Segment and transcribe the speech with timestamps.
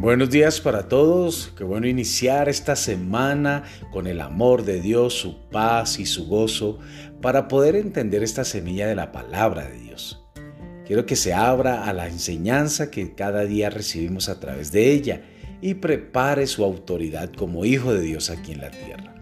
[0.00, 5.48] Buenos días para todos, qué bueno iniciar esta semana con el amor de Dios, su
[5.50, 6.78] paz y su gozo
[7.20, 10.24] para poder entender esta semilla de la palabra de Dios.
[10.86, 15.22] Quiero que se abra a la enseñanza que cada día recibimos a través de ella
[15.60, 19.16] y prepare su autoridad como hijo de Dios aquí en la tierra.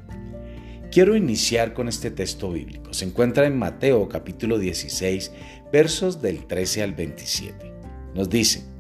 [0.93, 2.93] Quiero iniciar con este texto bíblico.
[2.93, 5.33] Se encuentra en Mateo capítulo 16,
[5.73, 7.73] versos del 13 al 27.
[8.15, 8.76] Nos dice,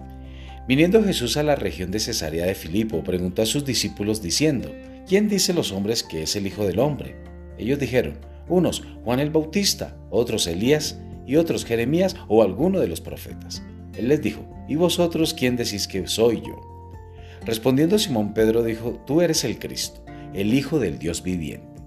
[0.68, 4.74] Viniendo Jesús a la región de Cesarea de Filipo, preguntó a sus discípulos diciendo,
[5.06, 7.14] ¿quién dice los hombres que es el Hijo del Hombre?
[7.56, 13.00] Ellos dijeron, unos Juan el Bautista, otros Elías y otros Jeremías o alguno de los
[13.00, 13.62] profetas.
[13.96, 16.60] Él les dijo, ¿y vosotros quién decís que soy yo?
[17.44, 20.04] Respondiendo Simón Pedro dijo, tú eres el Cristo,
[20.34, 21.80] el Hijo del Dios viviente.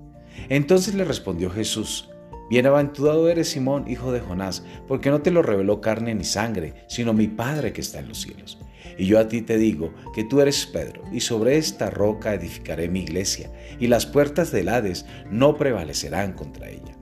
[0.48, 2.09] Entonces le respondió Jesús,
[2.49, 7.13] Bienaventurado eres Simón, hijo de Jonás, porque no te lo reveló carne ni sangre, sino
[7.13, 8.58] mi Padre que está en los cielos.
[8.98, 12.89] Y yo a ti te digo que tú eres Pedro, y sobre esta roca edificaré
[12.89, 16.97] mi iglesia, y las puertas del Hades no prevalecerán contra ella.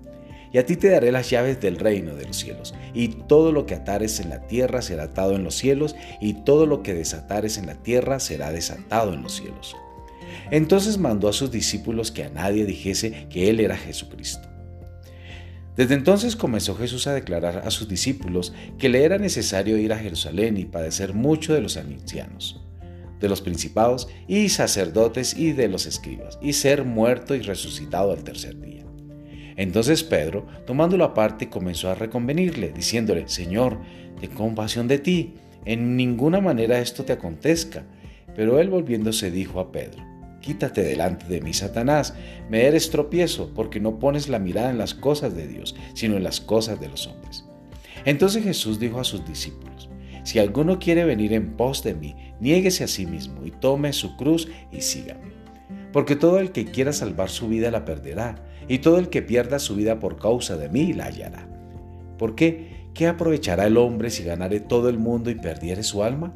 [0.52, 3.66] Y a ti te daré las llaves del reino de los cielos, y todo lo
[3.66, 7.58] que atares en la tierra será atado en los cielos, y todo lo que desatares
[7.58, 9.78] en la tierra será desatado en los cielos.
[10.52, 14.57] Entonces mandó a sus discípulos que a nadie dijese que él era Jesucristo.
[15.78, 20.00] Desde entonces comenzó Jesús a declarar a sus discípulos que le era necesario ir a
[20.00, 22.60] Jerusalén y padecer mucho de los ancianos,
[23.20, 28.24] de los principados y sacerdotes y de los escribas, y ser muerto y resucitado al
[28.24, 28.86] tercer día.
[29.56, 33.80] Entonces Pedro, tomándolo aparte, comenzó a reconvenirle, diciéndole, Señor,
[34.20, 37.84] ten compasión de ti, en ninguna manera esto te acontezca.
[38.36, 40.07] Pero él volviéndose dijo a Pedro,
[40.48, 42.14] Quítate delante de mí, Satanás.
[42.50, 46.24] Me eres tropiezo porque no pones la mirada en las cosas de Dios, sino en
[46.24, 47.44] las cosas de los hombres.
[48.06, 49.90] Entonces Jesús dijo a sus discípulos,
[50.24, 54.16] si alguno quiere venir en pos de mí, niéguese a sí mismo y tome su
[54.16, 55.34] cruz y sígame.
[55.92, 58.36] Porque todo el que quiera salvar su vida la perderá,
[58.70, 61.46] y todo el que pierda su vida por causa de mí la hallará.
[62.18, 62.88] ¿Por qué?
[62.94, 66.34] ¿Qué aprovechará el hombre si ganare todo el mundo y perdiere su alma?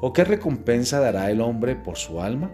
[0.00, 2.50] ¿O qué recompensa dará el hombre por su alma?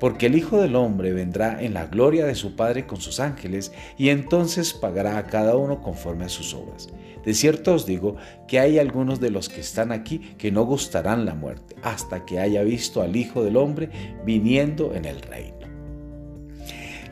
[0.00, 3.70] Porque el Hijo del Hombre vendrá en la gloria de su Padre con sus ángeles,
[3.98, 6.88] y entonces pagará a cada uno conforme a sus obras.
[7.24, 8.16] De cierto os digo
[8.48, 12.40] que hay algunos de los que están aquí que no gustarán la muerte, hasta que
[12.40, 13.90] haya visto al Hijo del Hombre
[14.24, 15.58] viniendo en el reino.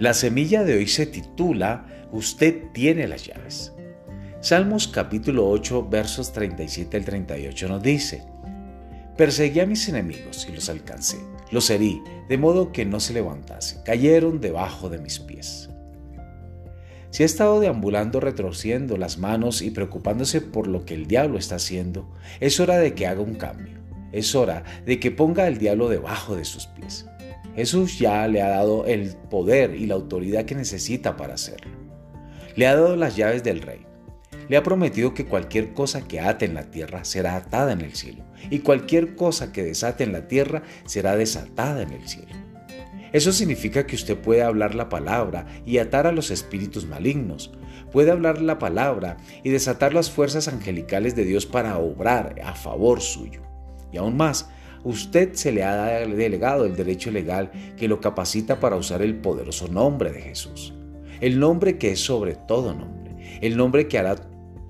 [0.00, 3.74] La semilla de hoy se titula Usted tiene las llaves.
[4.40, 8.22] Salmos capítulo 8 versos 37 al 38 nos dice,
[9.18, 11.18] Perseguí a mis enemigos y los alcancé,
[11.50, 15.68] los herí, de modo que no se levantase, cayeron debajo de mis pies.
[17.10, 21.56] Si ha estado deambulando retorciendo las manos y preocupándose por lo que el diablo está
[21.56, 22.08] haciendo,
[22.38, 23.80] es hora de que haga un cambio.
[24.12, 27.04] Es hora de que ponga al diablo debajo de sus pies.
[27.56, 31.72] Jesús ya le ha dado el poder y la autoridad que necesita para hacerlo.
[32.54, 33.87] Le ha dado las llaves del rey
[34.48, 37.94] le ha prometido que cualquier cosa que ate en la tierra será atada en el
[37.94, 42.34] cielo, y cualquier cosa que desate en la tierra será desatada en el cielo.
[43.12, 47.50] Eso significa que usted puede hablar la palabra y atar a los espíritus malignos,
[47.90, 53.00] puede hablar la palabra y desatar las fuerzas angelicales de Dios para obrar a favor
[53.00, 53.40] suyo.
[53.92, 54.50] Y aún más,
[54.84, 59.68] usted se le ha delegado el derecho legal que lo capacita para usar el poderoso
[59.68, 60.74] nombre de Jesús,
[61.20, 64.16] el nombre que es sobre todo nombre, el nombre que hará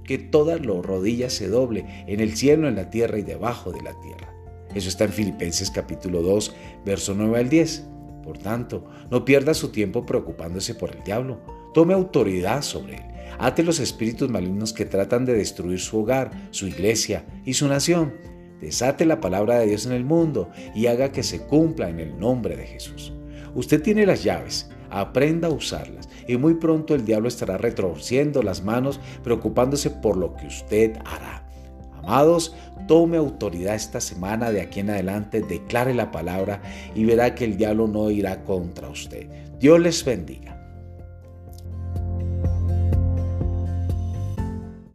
[0.09, 3.83] que toda la rodilla se doble en el cielo, en la tierra y debajo de
[3.83, 4.33] la tierra.
[4.75, 6.55] Eso está en Filipenses capítulo 2,
[6.87, 7.85] verso 9 al 10.
[8.25, 11.43] Por tanto, no pierda su tiempo preocupándose por el diablo.
[11.75, 13.03] Tome autoridad sobre él.
[13.39, 18.15] Ate los espíritus malignos que tratan de destruir su hogar, su iglesia y su nación.
[18.63, 22.19] Desate la palabra de Dios en el mundo y haga que se cumpla en el
[22.19, 23.13] nombre de Jesús.
[23.55, 28.63] Usted tiene las llaves aprenda a usarlas y muy pronto el diablo estará retorciendo las
[28.63, 31.45] manos preocupándose por lo que usted hará.
[31.99, 32.55] Amados,
[32.87, 36.63] tome autoridad esta semana de aquí en adelante, declare la palabra
[36.95, 39.29] y verá que el diablo no irá contra usted.
[39.59, 40.58] Dios les bendiga.